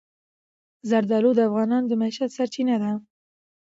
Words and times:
زردالو 0.89 1.31
د 1.35 1.39
افغانانو 1.49 1.89
د 1.89 1.93
معیشت 2.01 2.29
سرچینه 2.37 2.75
ده. 2.83 2.91